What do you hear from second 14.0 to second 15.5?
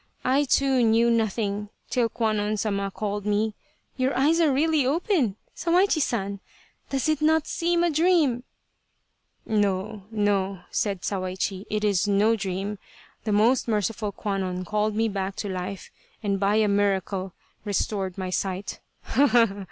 Kwannon called me back to